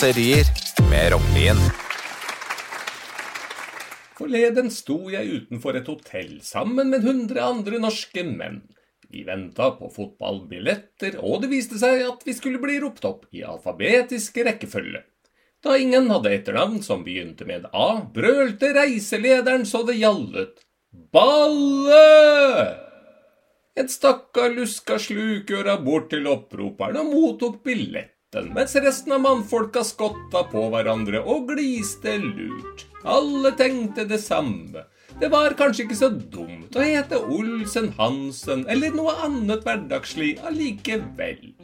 [0.00, 0.46] raserier
[0.90, 1.58] med Rognlien.
[4.16, 8.62] Forleden sto jeg utenfor et hotell sammen med hundre andre norske menn.
[9.12, 13.44] Vi venta på fotballbilletter, og det viste seg at vi skulle bli ropt opp i
[13.44, 15.02] alfabetisk rekkefølge.
[15.60, 20.64] Da ingen hadde etternavn som begynte med A, brølte reiselederen så det gjallet.
[21.12, 22.06] Balle!
[23.76, 27.60] En stakkar luska slukøra bort til opproperen og mottok
[28.30, 32.86] billetten, mens resten av mannfolka skotta på hverandre og gliste lurt.
[33.04, 34.84] Alle tenkte det samme.
[35.20, 41.54] Det var kanskje ikke så dumt å hete Olsen Hansen eller noe annet hverdagslig allikevel.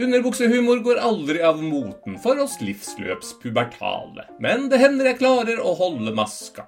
[0.00, 6.14] Underbuksehumor går aldri av moten for oss livsløpspubertale, men det hender jeg klarer å holde
[6.16, 6.66] maska.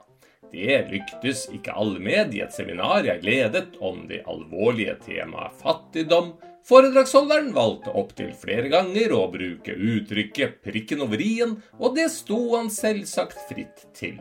[0.53, 6.35] Det lyktes ikke alle med i et seminar jeg ledet om det alvorlige temaet fattigdom.
[6.63, 12.71] Foredragsholderen valgte opptil flere ganger å bruke uttrykket 'prikken over i-en', og det sto han
[12.71, 14.21] selvsagt fritt til.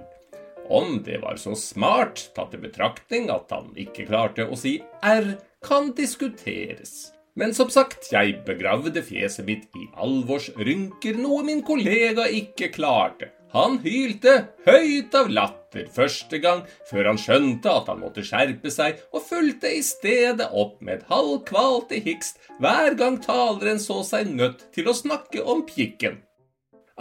[0.71, 5.35] Om det var så smart, tatt i betraktning at han ikke klarte å si R,
[5.61, 7.11] kan diskuteres.
[7.37, 13.29] Men som sagt, jeg begravde fjeset mitt i alvorsrynker, noe min kollega ikke klarte.
[13.51, 18.99] Han hylte høyt av latter første gang, før han skjønte at han måtte skjerpe seg,
[19.11, 24.69] og fulgte i stedet opp med et halvkvalte hikst hver gang taleren så seg nødt
[24.75, 26.21] til å snakke om pikken.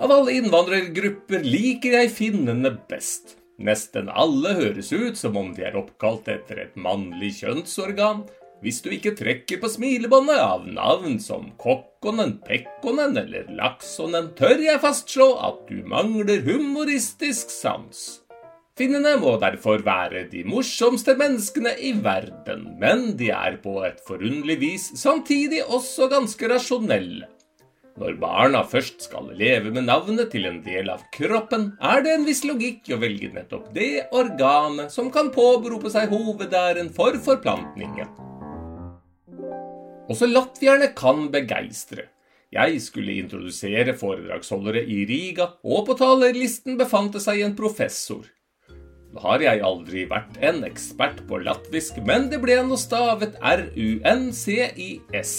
[0.00, 3.36] Av alle innvandrergrupper liker jeg finnene best.
[3.60, 8.24] Nesten alle høres ut som om de er oppkalt etter et mannlig kjønnsorgan,
[8.60, 14.82] hvis du ikke trekker på smilebåndet av navn som Kokkonen, Pekkonen eller Laksonen, tør jeg
[14.82, 18.20] fastslå at du mangler humoristisk sans.
[18.80, 24.56] Finnene må derfor være de morsomste menneskene i verden, men de er på et forunderlig
[24.62, 27.28] vis samtidig også ganske rasjonelle.
[28.00, 32.24] Når barna først skal leve med navnet til en del av kroppen, er det en
[32.24, 38.29] viss logikk å velge nettopp det organet som kan påberope seg hovedæren for forplantningen.
[40.10, 42.08] Også latvierne kan begeistre.
[42.50, 48.24] Jeg skulle introdusere foredragsholdere i Riga, og på talerlisten befant det seg en professor.
[49.10, 55.32] Nå har jeg aldri vært en ekspert på latvisk, men det ble noe stavet R-U-N-C-I-S.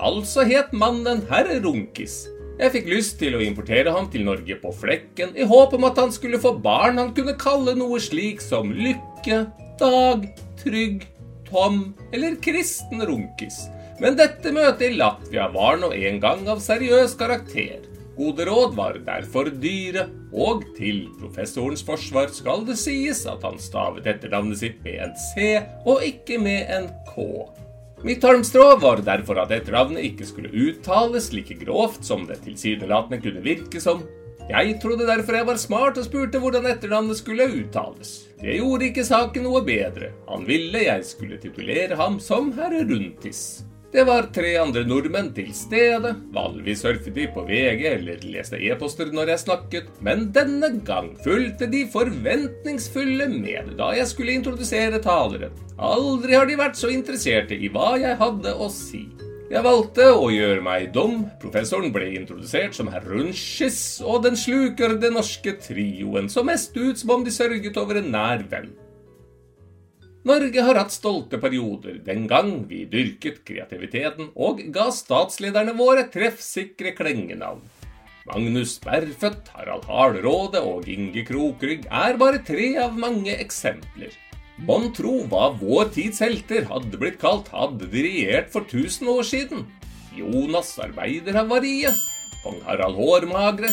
[0.00, 2.28] Altså het mannen herr Runkis.
[2.60, 5.96] Jeg fikk lyst til å importere ham til Norge på flekken, i håp om at
[6.00, 9.46] han skulle få barn han kunne kalle noe slik som Lykke,
[9.80, 10.28] Dag,
[10.60, 11.08] Trygg,
[11.48, 13.56] Tom eller Kristen Runkis.
[14.00, 17.82] Men dette møtet i Latvia var nå en gang av seriøs karakter.
[18.16, 24.08] Gode råd var derfor dyre, og til professorens forsvar skal det sies at han stavet
[24.08, 25.54] etternavnet sitt med en C
[25.88, 27.24] og ikke med en K.
[28.04, 33.44] Mitt halmstrå var derfor at etternavnet ikke skulle uttales like grovt som det tilsynelatende kunne
[33.44, 34.04] virke som.
[34.50, 38.14] Jeg trodde derfor jeg var smart og spurte hvordan etternavnet skulle uttales.
[38.40, 40.14] Det gjorde ikke saken noe bedre.
[40.32, 43.60] Han ville jeg skulle titulere ham som herre Runtis.
[43.90, 46.12] Det var tre andre nordmenn til stede.
[46.30, 51.66] Vanligvis surfet de på VG eller leste e-poster når jeg snakket, men denne gang fulgte
[51.72, 55.56] de forventningsfulle med da jeg skulle introdusere taleren.
[55.74, 59.08] Aldri har de vært så interesserte i hva jeg hadde å si.
[59.50, 61.24] Jeg valgte å gjøre meg dum.
[61.42, 67.02] Professoren ble introdusert som herr Runschis, og den sluker det norske trioen så mest ut
[67.02, 68.70] som om de sørget over en nær venn.
[70.28, 76.92] Norge har hatt stolte perioder den gang vi dyrket kreativiteten og ga statslederne våre treffsikre
[76.98, 77.62] klengenavn.
[78.28, 84.12] Magnus Berfødt, Harald Hardråde og Inge Krokrygg er bare tre av mange eksempler.
[84.68, 89.24] Mon tro hva vår tids helter hadde blitt kalt hadde de regjert for tusen år
[89.24, 89.64] siden?
[90.12, 91.96] Jonas Arbeiderhavariet,
[92.44, 93.72] kong Harald Hårmagre.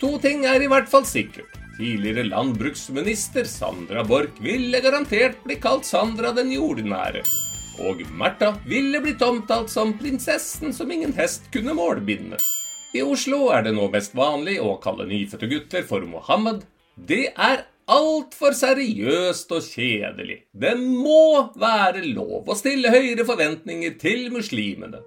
[0.00, 1.61] To ting er i hvert fall sikkert.
[1.76, 7.22] Tidligere landbruksminister Sandra Borch ville garantert bli kalt Sandra den jordnære.
[7.80, 12.36] Og Märtha ville blitt omtalt som prinsessen som ingen hest kunne målbinde.
[12.92, 16.66] I Oslo er det nå mest vanlig å kalle nyfødte gutter for Mohammed.
[16.94, 20.42] Det er altfor seriøst og kjedelig.
[20.52, 25.00] Det må være lov å stille høyere forventninger til muslimene.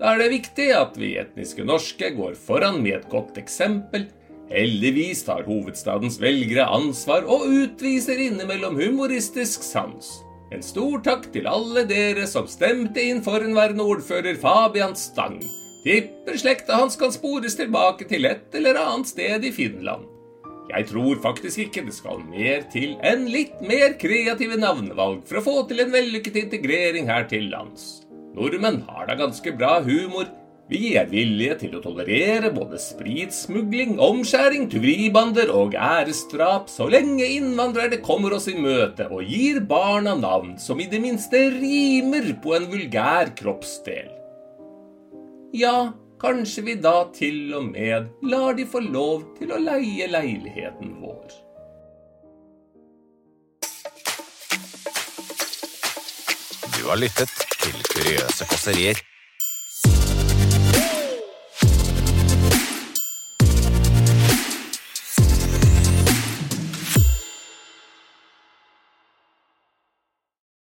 [0.00, 4.08] Da er det viktig at vi etniske norske går foran med et godt eksempel
[4.46, 10.20] Heldigvis tar hovedstadens velgere ansvar og utviser innimellom humoristisk sans.
[10.54, 15.40] En stor takk til alle dere som stemte inn forhenværende ordfører Fabian Stang.
[15.82, 20.06] Tipper slekta hans kan spores tilbake til et eller annet sted i Finland.
[20.70, 25.44] Jeg tror faktisk ikke det skal mer til enn litt mer kreative navnevalg for å
[25.44, 28.06] få til en vellykket integrering her til lands.
[28.34, 30.26] Nordmenn har da ganske bra humor,
[30.66, 38.00] Vi er villige til å tolerere både spritsmugling, omskjæring, tyveribander og æresdrap så lenge innvandrere
[38.02, 42.66] kommer oss i møte og gir barna navn som i det minste rimer på en
[42.74, 44.10] vulgær kroppsdel.
[45.54, 50.96] Ja, kanskje vi da til og med lar de få lov til å leie leiligheten
[50.98, 51.42] vår.
[56.74, 59.06] Du har lyttet til Kuriøse kåserier